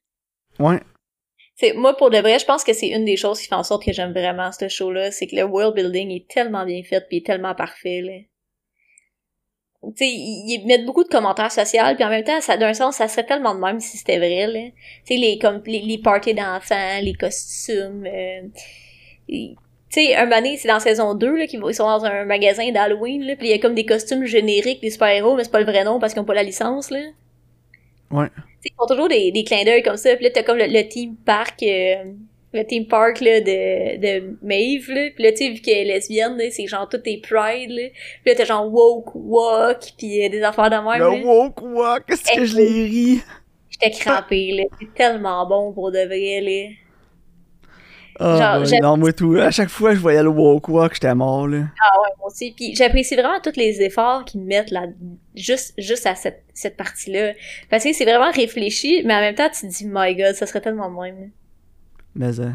[0.58, 0.80] Ouais.
[1.74, 3.84] Moi, pour de vrai, je pense que c'est une des choses qui fait en sorte
[3.84, 7.18] que j'aime vraiment ce show-là, c'est que le world building est tellement bien fait puis
[7.18, 8.12] est tellement parfait, là.
[9.82, 12.96] Tu sais, ils, mettent beaucoup de commentaires sociaux, puis en même temps, ça, d'un sens,
[12.96, 14.70] ça serait tellement de même si c'était vrai, là.
[15.06, 18.42] Tu sais, les, comme, les, les parties d'enfants, les costumes, euh,
[19.28, 19.56] tu
[19.90, 23.22] sais, un donné, c'est dans saison 2, là, qu'ils ils sont dans un magasin d'Halloween,
[23.22, 25.66] là, puis il y a comme des costumes génériques des super-héros, mais c'est pas le
[25.66, 27.00] vrai nom parce qu'ils ont pas la licence, là.
[28.10, 28.28] Ouais.
[28.66, 30.14] Ils font toujours des, des clins d'œil comme ça.
[30.16, 32.04] Puis là, t'as comme le, le team park, euh,
[32.52, 34.90] le team park là, de, de Maeve.
[34.90, 35.10] Là.
[35.14, 37.70] Puis là, tu sais, vu qu'elle est lesbienne, c'est genre tout est pride.
[37.70, 37.88] Là.
[38.22, 40.98] Puis là, t'as genre woke walk, puis euh, des affaires de même.
[40.98, 41.24] Le là.
[41.24, 43.20] woke walk, qu'est-ce que je l'ai ri?
[43.70, 44.64] J'étais crampée, là.
[44.80, 46.74] C'est tellement bon pour de vrai, là.
[48.18, 49.36] Ah, Genre, ben, non, moi tout.
[49.36, 51.64] À chaque fois je voyais le woke walk, j'étais mort, là.
[51.80, 52.52] Ah ouais, moi aussi.
[52.56, 54.86] Puis j'apprécie vraiment tous les efforts qu'ils mettent là,
[55.34, 57.32] juste, juste à cette, cette partie-là.
[57.68, 60.46] Parce que c'est vraiment réfléchi, mais en même temps, tu te dis, my god, ça
[60.46, 61.30] serait tellement même.
[62.14, 62.50] Mais, euh...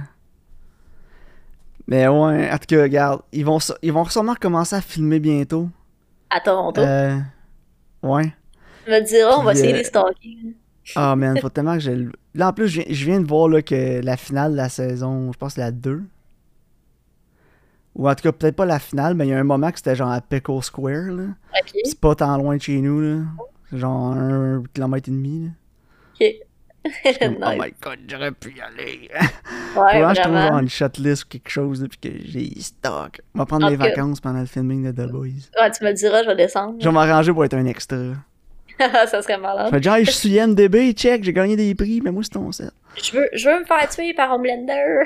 [1.87, 5.69] Mais ouais, en tout cas, regarde, ils vont, ils vont sûrement recommencer à filmer bientôt.
[6.29, 6.81] À Toronto.
[6.81, 7.17] Euh...
[8.01, 8.33] Ouais.
[8.85, 10.55] Tu me diras, on va essayer euh, de les.
[10.95, 11.95] Ah, man, faut tellement que j'ai...
[11.95, 14.57] le- Là, en plus, je viens, je viens de voir là, que la finale de
[14.57, 16.01] la saison, je pense la 2.
[17.95, 19.77] Ou en tout cas, peut-être pas la finale, mais il y a un moment que
[19.77, 21.23] c'était genre à Pickle Square, là.
[21.59, 21.71] Ok.
[21.83, 23.23] C'est pas tant loin de chez nous, là.
[23.69, 26.27] C'est genre un kilomètre et demi, là.
[27.19, 29.09] Comme, Oh my god, j'aurais pu y aller.
[29.75, 33.21] Ouais, que je trouve genre une shotlist ou quelque chose, là, puis que j'ai stock.
[33.35, 35.27] On va prendre En des cas- vacances pendant le filming de The Boys.
[35.59, 36.75] Ouais, tu me le diras, je vais descendre.
[36.79, 37.97] Je vais m'arranger pour être un extra.
[39.07, 39.71] ça serait Je malade.
[39.73, 42.51] vais dire, Hey, je suis IMDB, check, j'ai gagné des prix, mais moi c'est ton
[42.51, 42.71] set.
[43.01, 45.03] Je veux, je veux me faire tuer par Homelander.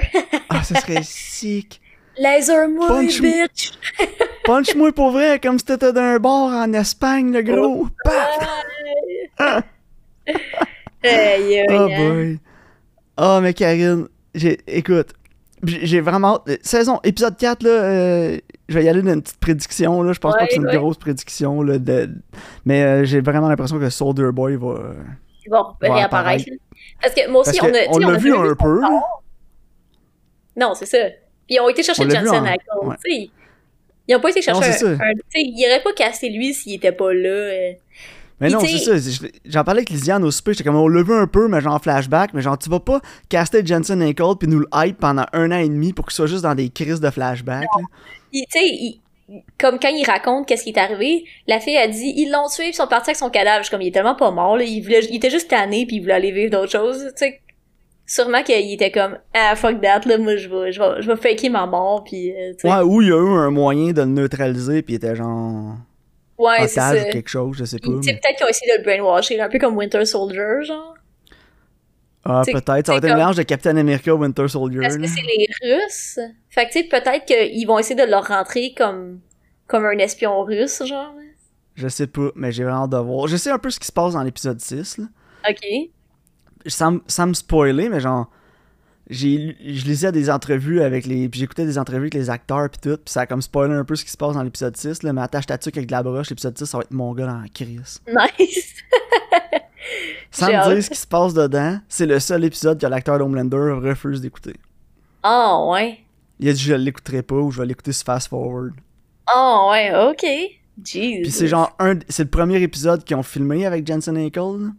[0.50, 1.82] Ah, ça serait sick.
[2.18, 3.72] Laser-moi, Punch- bitch!
[4.46, 7.88] Punch-moi pour vrai, comme si t'étais d'un bar en Espagne, le gros.
[8.04, 9.64] Paf!
[11.04, 12.40] Aïe, aïe, oh boy.
[13.18, 15.10] Oh, mais Karine, j'ai, écoute,
[15.64, 16.42] j'ai j'ai vraiment.
[16.48, 16.60] hâte.
[16.64, 20.14] Saison, épisode 4, là, euh, je vais y aller d'une petite prédiction, là.
[20.14, 20.76] Je pense pas que c'est une ouais.
[20.78, 21.78] grosse prédiction, là.
[21.78, 22.10] De,
[22.66, 24.68] mais euh, j'ai vraiment l'impression que Soldier Boy va.
[24.68, 24.94] euh,
[25.50, 26.46] vont Va réapparaître.
[27.02, 28.82] Parce que moi aussi, Parce on a, on a vu un peu.
[30.58, 30.98] Non, c'est ça.
[31.48, 33.30] Puis ils ont été chercher On l'a vu Jensen en- à cause, ouais.
[34.08, 36.92] Ils ont pas été chercher Non, un, un- ils auraient pas cassé lui s'il était
[36.92, 37.74] pas là.
[38.42, 39.12] Mais non, c'est ça.
[39.46, 40.54] J'en parlais avec Lisiane au super.
[40.54, 42.34] J'étais comme, on vu un peu, mais genre en flashback.
[42.34, 45.58] Mais genre, tu vas pas caster Jensen Ackles puis nous le hype pendant un an
[45.58, 47.68] et demi pour qu'il soit juste dans des crises de flashback.
[48.34, 49.00] tu sais,
[49.58, 52.68] comme quand il raconte qu'est-ce qui est arrivé, la fille a dit ils l'ont tué
[52.68, 53.60] ils sont partis avec son cadavre.
[53.60, 55.86] Je suis comme il est tellement pas mort là, il voulait, il était juste tanné
[55.86, 57.06] puis il voulait aller vivre d'autres choses.
[57.18, 57.42] Tu sais,
[58.06, 61.16] sûrement qu'il était comme ah fuck that là, moi je vais, je vais, je vais
[61.16, 62.54] faker ma mort puis euh.
[62.64, 65.76] Ouais, ou il y a eu un moyen de le neutraliser puis il était genre.
[66.38, 67.88] Ouais, c'est otage ou quelque chose, je sais pas.
[67.88, 70.94] Sais, mais- peut-être qu'ils ont essayé de le brainwasher, un peu comme Winter Soldier, genre.
[72.28, 72.66] Ah, peut-être.
[72.66, 74.82] Ça va être c'est un mélange de Captain America Winter Soldier.
[74.82, 76.20] Parce que c'est les Russes.
[76.50, 79.20] Fait que, tu sais, peut-être qu'ils vont essayer de leur rentrer comme,
[79.68, 81.14] comme un espion russe, genre.
[81.76, 83.28] Je sais pas, mais j'ai vraiment hâte de voir.
[83.28, 84.98] Je sais un peu ce qui se passe dans l'épisode 6.
[84.98, 85.06] Là.
[85.50, 85.90] Ok.
[86.68, 88.30] Sans, sans me spoiler, mais genre.
[89.08, 91.30] J'ai, je lisais des entrevues avec les.
[91.30, 92.98] Puis j'écoutais des entrevues avec les acteurs puis tout.
[92.98, 95.04] Puis ça a comme spoilé un peu ce qui se passe dans l'épisode 6.
[95.04, 97.14] Là, mais attache ta tuque avec de la broche, l'épisode 6, ça va être mon
[97.14, 98.02] gars dans la crise.
[98.08, 98.74] Nice.
[100.32, 103.78] Sans me dire ce qui se passe dedans, c'est le seul épisode que l'acteur d'Homelander
[103.82, 104.56] refuse d'écouter.
[105.22, 106.00] Ah, ouais.
[106.40, 108.74] Il a dit je l'écouterai pas ou je vais l'écouter sur fast forward.
[109.28, 110.26] Ah, ouais, ok.
[110.84, 111.22] Jeez.
[111.22, 114.72] Puis c'est genre un, c'est le premier épisode qu'ils ont filmé avec Jensen Ackles.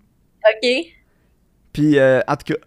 [0.44, 0.68] Ok.
[1.72, 2.60] Puis euh, en tout cas,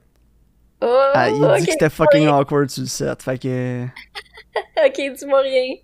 [0.81, 1.57] Oh, ah, il ok.
[1.59, 3.21] dit que c'était fucking awkward sur le set.
[3.21, 3.83] Fait que
[4.85, 5.75] ok, dis-moi rien.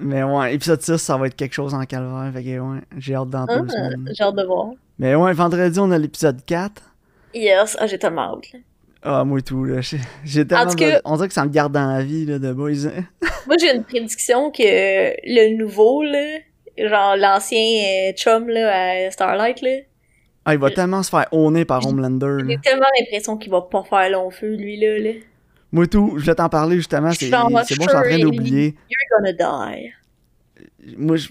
[0.00, 2.30] Mais ouais, épisode 6, ça va être quelque chose en calvaire.
[2.32, 3.60] Fait que ouais, j'ai hâte dans Ah,
[4.12, 4.70] j'ai hâte de voir.
[4.98, 6.82] Mais ouais, vendredi, on a l'épisode 4.
[7.34, 8.60] Yes, ah, j'ai tellement hâte.
[9.02, 9.80] Ah, moi et tout, là.
[10.24, 10.70] J'ai tellement.
[10.70, 12.86] tout cas- On dirait que ça me garde dans la vie, là, de boys.
[12.86, 13.04] hein.
[13.48, 16.38] Moi, j'ai une prédiction que le nouveau, là,
[16.78, 17.58] genre l'ancien
[18.08, 19.70] euh, chum là, à Starlight, là,
[20.44, 23.82] Ah, il va tellement se faire honner par Homelander, j'ai tellement l'impression qu'il va pas
[23.84, 24.98] faire long feu, lui, là.
[24.98, 25.10] là.
[25.70, 27.12] Moi tout, je voulais t'en parler justement.
[27.12, 28.74] C'est bon, je suis en train d'oublier.
[28.90, 29.32] You're gonna
[29.72, 29.92] die.
[30.98, 31.28] Moi, je-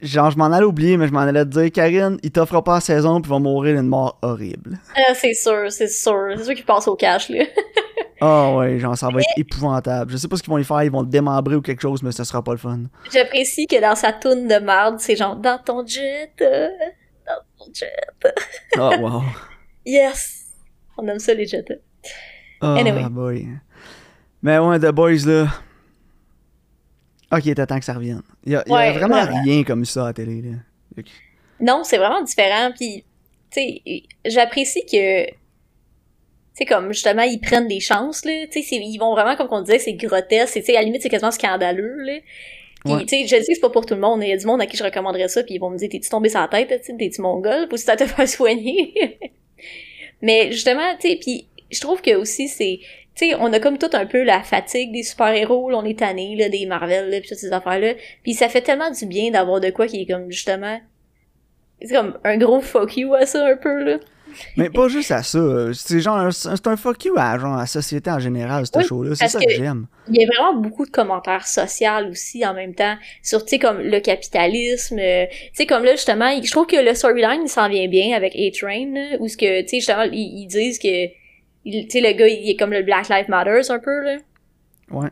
[0.00, 2.74] genre, je m'en allais oublier, mais je m'en allais te dire, Karine, il t'offre pas
[2.74, 4.78] la saison, puis il va mourir d'une mort horrible.
[4.96, 6.34] Ah, c'est sûr, c'est sûr.
[6.36, 7.44] C'est sûr qu'il passe au cash, là.
[8.24, 10.12] Ah ouais, genre, ça va être épouvantable.
[10.12, 12.04] Je sais pas ce qu'ils vont y faire, ils vont le démembrer ou quelque chose,
[12.04, 12.82] mais ce sera pas le fun.
[13.12, 16.68] J'apprécie que dans sa toune de merde, c'est genre dans ton jet, euh,
[17.72, 18.34] jet.
[18.76, 19.22] Ah, wow.
[19.84, 20.44] Yes!
[20.96, 21.64] On aime ça, les jets.
[22.60, 23.04] Ah, Anyway.
[23.10, 23.48] boy.
[24.42, 25.48] Mais ouais, The Boys, là.
[27.32, 28.22] Ok, t'attends que ça revienne.
[28.44, 31.02] Il y a, y vraiment rien comme ça à la télé, là.
[31.60, 32.70] Non, c'est vraiment différent.
[32.76, 33.04] Puis,
[33.50, 33.82] tu sais,
[34.26, 35.34] j'apprécie que, tu
[36.54, 38.46] sais, comme justement, ils prennent des chances, là.
[38.52, 40.54] Tu sais, ils vont vraiment, comme on disait, c'est grotesque.
[40.54, 42.18] Tu sais, à la limite, c'est quasiment scandaleux, là.
[42.84, 43.02] Puis, Ouais.
[43.06, 44.22] tu sais, je sais que c'est pas pour tout le monde.
[44.22, 45.88] Il y a du monde à qui je recommanderais ça, puis ils vont me dire,
[45.88, 49.18] t'es-tu tombé sur la tête, sais, t'es-tu mongol, faut ça te faire soigner.
[50.20, 52.80] Mais justement, tu sais, puis je trouve que aussi, c'est,
[53.14, 55.98] tu sais, on a comme tout un peu la fatigue des super-héros, là, on est
[55.98, 57.94] tanné, là, des Marvel, là, pis toutes ces affaires-là.
[58.22, 60.80] Puis ça fait tellement du bien d'avoir de quoi qui est comme, justement,
[61.80, 63.98] c'est comme un gros fuck you à ça, un peu, là.
[64.56, 65.38] Mais pas juste à ça.
[65.38, 68.66] euh, C'est genre, un- c'est un fuck you à, genre, à la société en général,
[68.66, 69.14] ce Oui, show-là.
[69.14, 69.86] C'est ça que- que j'aime.
[70.08, 73.58] Il y a vraiment beaucoup de commentaires sociaux aussi en même temps sur tu sais
[73.58, 77.48] comme le capitalisme euh, tu sais comme là justement je trouve que le storyline il
[77.48, 81.06] s'en vient bien avec A-Train où ce que tu sais justement ils, ils disent que
[81.64, 84.16] il- tu sais le gars il est comme le Black Lives Matters un peu là
[84.90, 85.08] Ouais.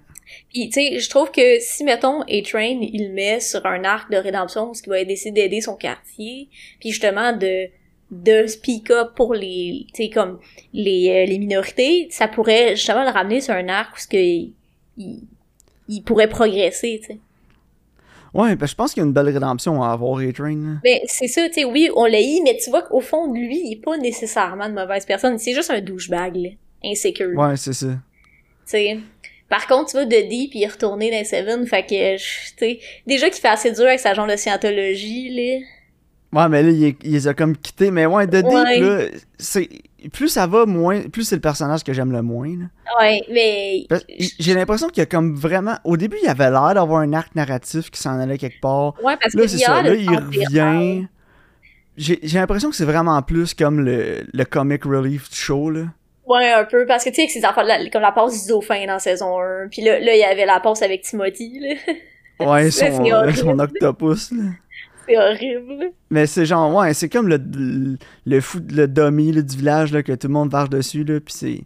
[0.53, 4.17] puis tu sais je trouve que si mettons A-Train il met sur un arc de
[4.17, 6.49] rédemption ce qu'il va décider d'aider son quartier
[6.81, 7.69] puis justement de
[8.11, 10.39] de speak up pour les tu sais comme
[10.73, 14.17] les euh, les minorités ça pourrait justement le ramener sur un arc où ce que
[14.17, 14.53] il,
[15.89, 17.19] il pourrait progresser, tu sais.
[18.33, 20.79] Ouais, que je pense qu'il y a une belle rédemption à avoir, A-Train.
[20.85, 23.37] Mais c'est ça, tu sais, oui, on l'a eu, mais tu vois qu'au fond de
[23.37, 25.37] lui, il est pas nécessairement de mauvaise personne.
[25.39, 26.51] C'est juste un douchebag, là.
[26.85, 27.37] Insécure.
[27.37, 27.87] Ouais, c'est ça.
[27.89, 27.97] Tu
[28.67, 28.99] sais.
[29.49, 32.55] Par contre, tu vois, Duddy, puis il est retourné dans Seven, fait que, je- tu
[32.59, 35.67] sais, déjà qu'il fait assez dur avec sa genre de scientologie, là.
[36.33, 37.91] Ouais, mais là, il, il les a comme quittés.
[37.91, 38.79] Mais ouais, The Ouais.
[38.81, 39.05] là,
[39.39, 39.69] c'est...
[40.13, 41.03] Plus ça va, moins...
[41.09, 42.65] Plus c'est le personnage que j'aime le moins, là.
[43.01, 43.87] Ouais, mais...
[44.39, 45.77] J'ai l'impression qu'il y a comme vraiment...
[45.85, 48.95] Au début, il avait l'air d'avoir un arc narratif qui s'en allait quelque part.
[49.03, 49.83] Ouais, parce Là, que c'est il a ça.
[49.83, 51.07] Là, il revient...
[51.97, 55.83] J'ai l'impression que c'est vraiment plus comme le, le comic relief show, là.
[56.27, 58.49] Ouais, un peu, parce que tu sais, avec ces affaires, la- comme la passe du
[58.49, 62.47] dauphin dans saison 1, puis là, là, il y avait la passe avec Timothy, là.
[62.47, 64.45] Ouais, C'est son, son octopus, là.
[65.11, 65.91] C'est horrible.
[66.11, 67.97] Mais c'est genre, ouais, c'est comme le, le,
[68.27, 71.19] le fou, le dummy là, du village là, que tout le monde marche dessus, là,
[71.21, 71.61] pis c'est...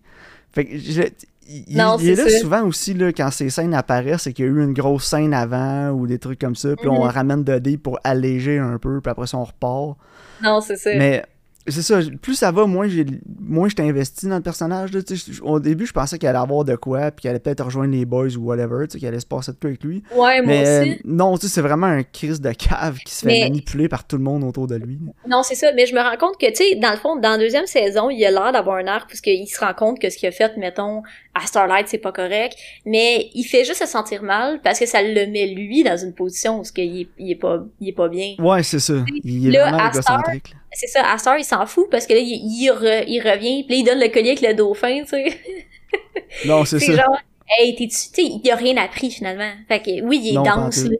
[0.53, 1.03] Fait que, je-
[1.47, 2.39] il, Non, il est là ça.
[2.39, 5.35] souvent aussi, là, quand ces scènes apparaissent, c'est qu'il y a eu une grosse scène
[5.35, 7.11] avant, ou des trucs comme ça, puis on Mhm.
[7.11, 9.99] ramène de dés pour alléger un peu, puis après ça, on repart.
[10.43, 10.91] Non, c'est ça.
[10.97, 11.23] Mais
[11.67, 13.07] c'est ça, plus ça va, moins j'ai
[13.41, 14.93] moins j'étais investi dans le personnage.
[14.93, 15.01] Là,
[15.43, 18.05] au début, je pensais qu'il allait avoir de quoi, puis qu'il allait peut-être rejoindre les
[18.05, 20.03] boys ou whatever, qu'il allait se passer de quoi avec lui.
[20.15, 20.91] Ouais, moi aussi.
[20.93, 24.17] euh, non, c'est vraiment un crise de cave qui se fait Mais- manipuler par tout
[24.17, 24.99] le monde autour de lui.
[25.29, 27.31] Non, c'est ça, mais je me rends compte que, tu sais, dans le fond, dans
[27.31, 30.17] la deuxième saison, il a l'air d'avoir un arc, puisqu'il se rend compte que ce
[30.19, 31.03] qu'il a fait, mettons,
[31.35, 35.03] à Starlight, c'est pas correct, mais il fait juste se sentir mal, parce que ça
[35.03, 38.09] le met, lui, dans une position où qu'il est, il est pas, il est pas
[38.09, 38.35] bien.
[38.39, 38.95] Ouais, c'est ça.
[39.25, 40.51] Il est Là, vraiment à Star- égocentrique.
[40.51, 40.57] là.
[40.75, 43.65] C'est ça, à Star, il s'en fout, parce que là, il, il, re- il revient,
[43.65, 45.27] puis là, il donne le collier avec le dauphin, tu sais.
[46.47, 46.93] Non, c'est ça.
[46.97, 47.17] genre,
[47.49, 49.51] hey, t'es-tu, tu sais, il a rien appris, finalement.
[49.69, 50.97] Fait que, oui, il est Non, dense, là.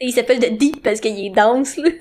[0.00, 1.90] Il s'appelle de Deep parce qu'il est dense, là.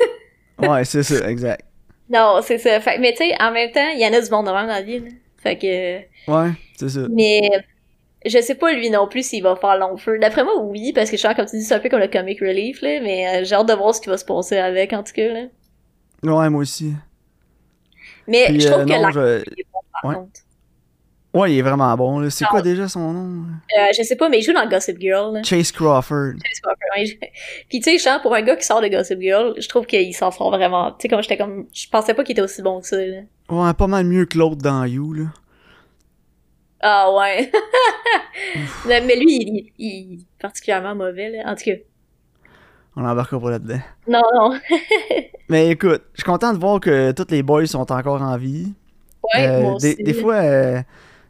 [0.59, 1.63] Ouais, c'est ça, exact.
[2.09, 2.79] Non, c'est ça.
[2.79, 4.51] Fait, que- mais tu sais, en même temps, il y en a du monde de
[4.51, 5.07] même dans la vie, là.
[5.37, 5.97] Fait que...
[6.31, 7.01] Ouais, c'est ça.
[7.09, 7.41] Mais
[8.25, 10.17] je sais pas lui non plus s'il va faire long feu.
[10.19, 12.07] D'après moi, oui, parce que je sens, comme tu dis, c'est un peu comme le
[12.07, 14.93] comic relief, là, mais euh, j'ai hâte de voir ce qui va se passer avec,
[14.93, 15.41] en tout cas, là.
[16.23, 16.93] Ouais, moi aussi.
[18.27, 20.15] Mais Puis, je trouve euh, que non, je- est bon, par Ouais.
[20.15, 20.39] contre.
[21.33, 22.19] Ouais, il est vraiment bon.
[22.19, 22.29] là.
[22.29, 23.43] C'est quoi déjà son nom?
[23.77, 25.43] Euh, je sais pas, mais il joue dans Gossip Girl, là.
[25.43, 26.35] Chase Crawford.
[26.41, 27.27] Chase Crawford, je-
[27.69, 30.13] Puis tu sais, sens, pour un gars qui sort de Gossip Girl, je trouve qu'il
[30.15, 30.91] s'en sort vraiment.
[30.91, 31.67] Tu sais, comme j'étais comme...
[31.73, 33.17] Je pensais pas qu'il était aussi bon que ça, là.
[33.49, 35.23] Ouais, pas mal mieux que l'autre dans You, là.
[36.79, 37.51] Ah ouais.
[38.87, 41.51] mais mais lui, il, il- il est particulièrement mauvais, là.
[41.51, 41.75] En tout cas.
[42.95, 43.79] On embarquera pas là-dedans.
[44.07, 44.59] Non, non.
[45.49, 48.73] Mais écoute, je suis content de voir que tous les boys sont encore en vie.
[49.35, 50.03] Ouais, Euh, moi des, aussi.
[50.03, 50.81] des fois, euh,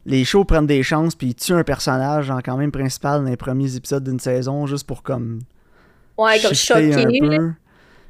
[0.05, 3.29] les shows prennent des chances puis ils tuent un personnage genre quand même principal dans
[3.29, 5.39] les premiers épisodes d'une saison juste pour comme
[6.17, 7.51] Ouais, comme shifter un peu.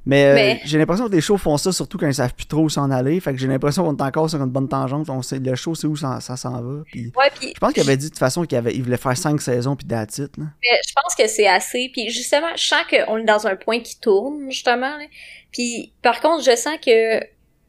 [0.06, 2.46] Mais, euh, Mais- j'ai l'impression que les shows font ça surtout quand ils savent plus
[2.46, 3.20] trop où s'en aller.
[3.20, 5.10] Fait que j'ai l'impression qu'on est encore sur une bonne tangente.
[5.10, 6.84] On sait, le show, c'est où ça, ça s'en va.
[6.86, 9.18] Puis, Ouais, puis je pense qu'il avait dit de toute façon qu'il il voulait faire
[9.18, 10.46] cinq saisons puis that's it, là.
[10.62, 11.90] Mais je pense que c'est assez.
[11.92, 14.98] Puis justement, je sens qu'on est dans un point qui tourne, justement.
[14.98, 15.06] là.
[15.52, 17.20] Puis par contre, je sens que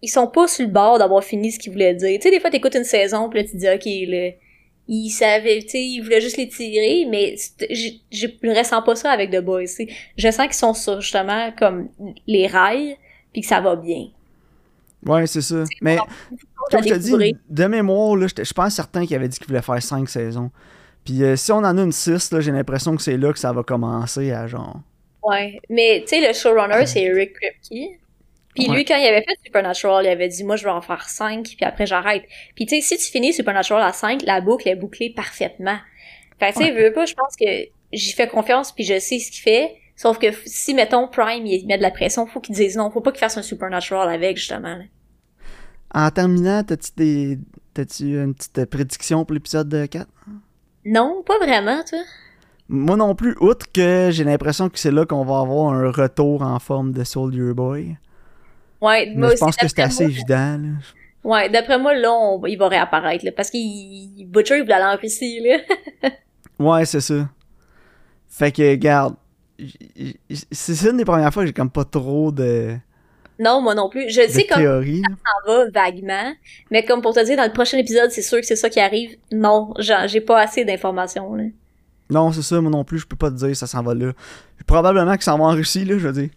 [0.02, 2.18] ils sont pas sur le bord d'avoir fini ce qu'ils voulaient dire.
[2.18, 4.30] Tu sais, des fois, t'écoutes une saison, puis là, tu dis, OK, là,
[4.88, 7.36] ils savaient, tu sais, ils voulaient juste les tirer, mais
[7.70, 9.64] je ne ressens pas ça avec The Boys.
[10.16, 11.88] Je sens qu'ils sont sur, justement, comme
[12.26, 12.96] les rails,
[13.32, 14.08] puis que ça va bien.
[15.04, 15.64] Ouais, c'est ça.
[15.80, 15.98] Mais
[16.70, 19.62] comme je te dis, de mémoire, là, je pense certain qu'il avait dit qu'il voulait
[19.62, 20.50] faire cinq saisons.
[21.04, 23.38] Puis euh, si on en a une six, là, j'ai l'impression que c'est là que
[23.38, 24.80] ça va commencer à genre.
[25.22, 28.00] Ouais, mais tu sais, le showrunner, c'est Eric Kripke.
[28.56, 28.74] Puis Ouais.
[28.76, 31.44] lui, quand il avait fait Supernatural, il avait dit, moi, je vais en faire 5,
[31.44, 32.24] puis après, j'arrête.
[32.56, 35.76] Puis tu sais, si tu finis Supernatural à 5, la boucle est bouclée parfaitement.
[36.40, 37.46] Fait que tu sais, veux pas, je pense que
[37.92, 39.76] j'y fais confiance, puis je sais ce qu'il fait.
[39.94, 43.00] Sauf que si, mettons, Prime, il met de la pression, faut qu'il dise non, faut
[43.00, 44.76] pas qu'il fasse un Supernatural avec, justement.
[44.76, 44.84] là.
[45.94, 47.38] En terminant, t'as-tu des.
[47.72, 50.06] T'as-tu une petite prédiction pour l'épisode de 4?
[50.86, 51.98] Non, pas vraiment, toi.
[52.68, 56.42] Moi non plus, outre que j'ai l'impression que c'est là qu'on va avoir un retour
[56.42, 57.96] en forme de Soldier Boy.
[58.80, 60.58] Ouais, moi je pense que c'est assez moi- évident.
[60.58, 60.68] Là.
[61.24, 64.96] Ouais, d'après moi, là, on- il va réapparaître, là, parce qu'il, Butcher, il voulait aller
[64.96, 66.10] en Russie, là.
[66.58, 67.28] Ouais, c'est ça.
[68.28, 69.16] Fait que, regarde,
[70.50, 72.76] c'est une des premières fois que j'ai comme pas trop de,
[73.38, 74.08] Non, moi non plus.
[74.10, 75.02] Je de sais comme théorie.
[75.02, 76.32] ça va vaguement,
[76.70, 78.80] mais comme pour te dire, dans le prochain épisode, c'est sûr que c'est ça qui
[78.80, 79.16] arrive.
[79.32, 79.74] Non,
[80.06, 81.34] j'ai pas assez d'informations.
[81.34, 81.44] là.
[82.08, 84.12] Non, c'est ça, moi non plus, je peux pas te dire, ça s'en va là.
[84.66, 86.30] Probablement que ça va en Russie, là, je veux dire.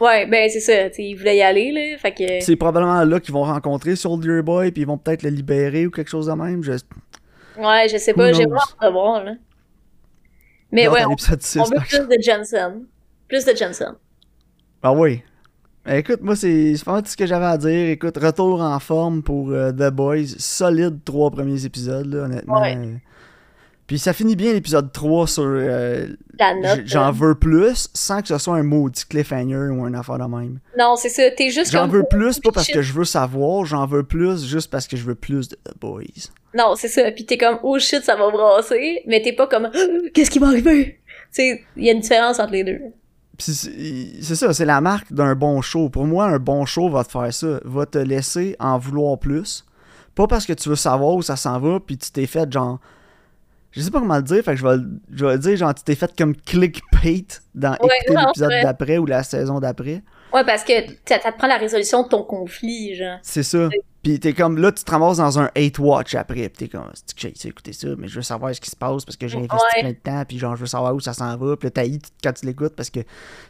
[0.00, 0.88] Ouais, ben c'est ça.
[0.98, 1.98] Ils voulaient y aller, là.
[1.98, 2.40] Fait que.
[2.44, 5.90] C'est probablement là qu'ils vont rencontrer Soldier Boy, puis ils vont peut-être le libérer ou
[5.90, 6.62] quelque chose de même.
[6.62, 6.72] Je...
[6.72, 9.32] Ouais, je sais Who pas, j'ai vraiment hâte de voir, là.
[10.72, 12.84] Mais ouais, on, l'épisode 6, on veut plus de Jensen.
[13.28, 13.94] Plus de Jensen.
[14.82, 15.22] Ah oui.
[15.88, 17.90] Eh, Écoute, moi, c'est mal tout ce que j'avais à dire.
[17.90, 20.26] Écoute, retour en forme pour euh, The Boys.
[20.38, 22.60] Solide trois premiers épisodes, là, honnêtement.
[22.60, 22.76] Ouais.
[23.86, 26.08] Puis ça finit bien l'épisode 3 sur euh,
[26.40, 26.78] La note.
[26.80, 27.10] j- J'en là.
[27.12, 30.58] veux plus sans que ce soit un maudit cliffhanger ou un affaire de même.
[30.76, 31.30] Non, c'est ça.
[31.30, 34.70] T'es juste J'en veux plus, pas parce que je veux savoir, j'en veux plus juste
[34.70, 36.02] parce que je veux plus de The Boys.
[36.56, 37.10] Non, c'est ça.
[37.12, 39.02] Puis t'es comme, oh shit, ça va brasser.
[39.06, 39.70] Mais t'es pas comme,
[40.14, 41.00] qu'est-ce qui va arriver?
[41.32, 42.80] Tu sais, il y a une différence entre les deux.
[43.38, 45.90] Puis c'est c'est ça, c'est la marque d'un bon show.
[45.90, 47.60] Pour moi, un bon show va te faire ça.
[47.64, 49.64] Va te laisser en vouloir plus.
[50.14, 52.80] Pas parce que tu veux savoir où ça s'en va, puis tu t'es fait genre.
[53.72, 55.56] Je sais pas comment le dire, fait que je vais, le- je vais le dire,
[55.56, 60.02] genre, tu t'es fait comme clickbait dans Ouais, écouter l'épisode d'après ou la saison d'après.
[60.32, 60.72] Ouais, parce que
[61.06, 63.18] ça, te prend la résolution de ton conflit, genre.
[63.22, 63.68] C'est ça.
[64.02, 66.90] Puis t'es comme, là, tu te ramasses dans un hate watch après, puis t'es comme,
[67.16, 69.56] j'ai d'écouter ça, mais je veux savoir ce qui se passe parce que j'ai investi
[69.76, 69.80] Ouais.
[69.82, 72.00] plein de temps, puis genre, je veux savoir où ça s'en va, puis là, t'haïs
[72.22, 73.00] quand tu l'écoutes parce que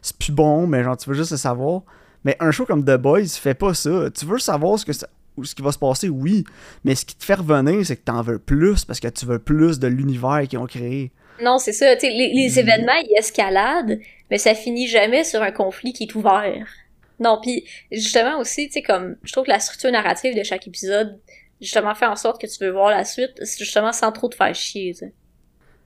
[0.00, 1.83] c'est plus bon, mais genre, tu veux juste le savoir.
[2.24, 4.11] Mais un show comme The Boys fait pas ça.
[4.11, 5.09] Tu veux savoir ce que ça-
[5.44, 6.44] ce qui va se passer, oui,
[6.85, 9.38] mais ce qui te fait revenir, c'est que t'en veux plus parce que tu veux
[9.38, 11.12] plus de l'univers qu'ils ont créé.
[11.42, 11.94] Non, c'est ça.
[11.96, 12.59] Tu sais, les, les Mm.
[12.59, 13.99] événements, ils escaladent,
[14.31, 16.66] mais ça finit jamais sur un conflit qui est ouvert.
[17.20, 20.66] Non, puis justement aussi, tu sais, comme je trouve que la structure narrative de chaque
[20.66, 21.18] épisode,
[21.61, 24.35] justement, fait en sorte que tu veux voir la suite, c'est justement sans trop te
[24.35, 25.12] faire chier, tu sais.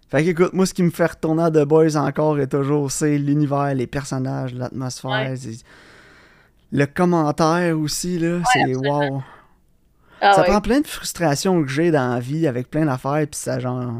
[0.08, 2.90] Fait que écoute, moi, ce qui me fait retourner à The Boys encore et toujours,
[2.90, 5.10] c'est l'univers, les personnages, l'atmosphère.
[5.10, 5.34] Ouais.
[6.72, 9.22] Le commentaire aussi, là, c'est wow.
[10.20, 10.48] Ah ça ouais.
[10.48, 13.92] prend plein de frustrations que j'ai dans la vie avec plein d'affaires, puis ça, genre.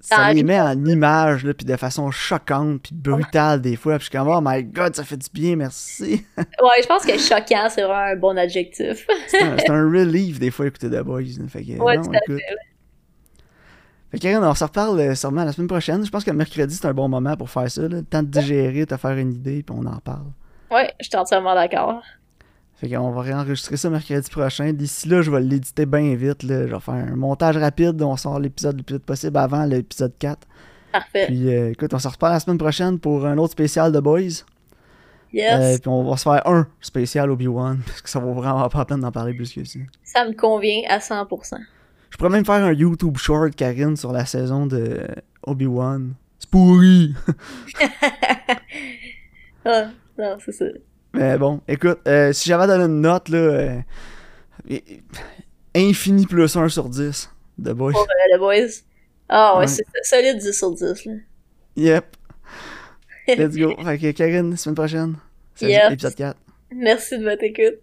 [0.00, 3.94] Ça les met en images, là, puis de façon choquante, puis brutale des fois.
[3.94, 6.26] Puis je suis comme, oh my god, ça fait du bien, merci.
[6.36, 9.06] Ouais, je pense que choquant, c'est vraiment un bon adjectif.
[9.28, 11.22] c'est un, relief des fois écouter The Boys.
[11.48, 12.42] Fait que, Ouais, non, tout à écoute.
[14.10, 16.04] Fait que Karine, on se reparle euh, sûrement la semaine prochaine.
[16.04, 17.82] Je pense que le mercredi, c'est un bon moment pour faire ça.
[17.82, 17.88] Là.
[17.88, 20.30] Le temps de digérer, te faire une idée, puis on en parle.
[20.70, 22.02] Ouais, je suis entièrement d'accord.
[22.84, 24.72] Fait qu'on va réenregistrer ça mercredi prochain.
[24.74, 26.42] D'ici là, je vais l'éditer bien vite.
[26.42, 26.66] Là.
[26.66, 28.02] Je vais faire un montage rapide.
[28.02, 30.46] On sort l'épisode le plus vite possible avant l'épisode 4.
[30.92, 31.26] Parfait.
[31.26, 34.44] Puis euh, écoute, on se reparle la semaine prochaine pour un autre spécial de Boys.
[35.32, 35.54] Yes.
[35.54, 37.80] Euh, puis on va se faire un spécial Obi-Wan.
[37.86, 39.78] Parce que ça vaut vraiment pas la peine d'en parler plus que ça.
[40.02, 41.56] Ça me convient à 100%.
[42.10, 45.06] Je pourrais même faire un YouTube short, Karine, sur la saison de
[45.42, 46.12] Obi-Wan.
[46.38, 47.14] C'est pourri!
[49.66, 49.86] Ah,
[50.18, 50.66] non, c'est ça.
[51.14, 53.78] Mais bon, écoute, euh, si j'avais donné une note, là, euh,
[55.74, 57.92] infini plus 1 sur 10 de Boys.
[57.94, 58.82] Euh, The Boys.
[59.28, 59.66] Ah ouais, Ouais.
[59.68, 61.12] c'est solide 10 sur 10, là.
[61.76, 62.04] Yep.
[63.28, 63.74] Let's go.
[63.84, 65.16] Fait que Karine, semaine prochaine.
[65.54, 65.92] C'est Yes.
[65.92, 66.36] épisode 4.
[66.72, 67.78] Merci de votre écoute.